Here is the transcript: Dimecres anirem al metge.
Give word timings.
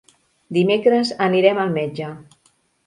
Dimecres 0.57 1.13
anirem 1.27 1.63
al 1.67 1.79
metge. 1.81 2.13